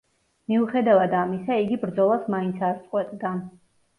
მიუხედავად 0.51 1.13
ამისა, 1.17 1.57
იგი 1.65 1.77
ბრძოლას 1.83 2.25
მაინც 2.37 2.65
არ 2.71 2.79
წყვეტდა. 2.87 3.37